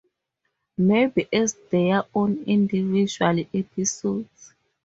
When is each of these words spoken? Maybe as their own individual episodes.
Maybe 0.79 1.27
as 1.31 1.53
their 1.69 2.05
own 2.15 2.41
individual 2.47 3.37
episodes. 3.53 4.53